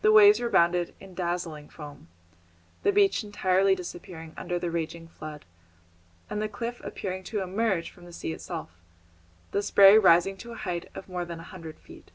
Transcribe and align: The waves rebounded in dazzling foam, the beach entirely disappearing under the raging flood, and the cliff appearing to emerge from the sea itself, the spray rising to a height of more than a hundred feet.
The 0.00 0.10
waves 0.10 0.40
rebounded 0.40 0.94
in 1.00 1.12
dazzling 1.12 1.68
foam, 1.68 2.08
the 2.82 2.92
beach 2.92 3.22
entirely 3.22 3.74
disappearing 3.74 4.32
under 4.34 4.58
the 4.58 4.70
raging 4.70 5.06
flood, 5.08 5.44
and 6.30 6.40
the 6.40 6.48
cliff 6.48 6.80
appearing 6.82 7.24
to 7.24 7.42
emerge 7.42 7.90
from 7.90 8.06
the 8.06 8.12
sea 8.14 8.32
itself, 8.32 8.70
the 9.50 9.60
spray 9.62 9.98
rising 9.98 10.38
to 10.38 10.52
a 10.52 10.56
height 10.64 10.88
of 10.94 11.10
more 11.10 11.26
than 11.26 11.40
a 11.40 11.52
hundred 11.52 11.78
feet. 11.78 12.10